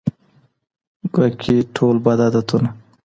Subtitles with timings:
[1.13, 2.69] ګواکي ټول بد عادتونه